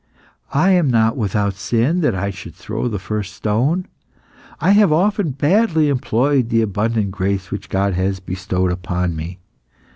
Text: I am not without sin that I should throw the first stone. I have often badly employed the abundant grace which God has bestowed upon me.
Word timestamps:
I 0.55 0.71
am 0.71 0.87
not 0.89 1.15
without 1.15 1.53
sin 1.53 2.01
that 2.01 2.15
I 2.15 2.31
should 2.31 2.55
throw 2.55 2.87
the 2.87 2.97
first 2.97 3.35
stone. 3.35 3.85
I 4.59 4.71
have 4.71 4.91
often 4.91 5.29
badly 5.29 5.89
employed 5.89 6.49
the 6.49 6.63
abundant 6.63 7.11
grace 7.11 7.51
which 7.51 7.69
God 7.69 7.93
has 7.93 8.19
bestowed 8.19 8.71
upon 8.71 9.15
me. 9.15 9.37